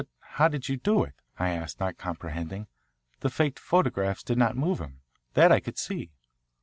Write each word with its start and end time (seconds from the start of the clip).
"But 0.01 0.07
how 0.37 0.47
did 0.47 0.67
you 0.67 0.77
do 0.77 1.03
it?" 1.03 1.13
I 1.37 1.49
asked, 1.51 1.79
not 1.79 1.99
comprehending. 1.99 2.65
"The 3.19 3.29
faked 3.29 3.59
photographs 3.59 4.23
did 4.23 4.39
not 4.39 4.57
move 4.57 4.79
him, 4.81 5.01
that 5.35 5.51
I 5.51 5.59
could 5.59 5.77
see." 5.77 6.09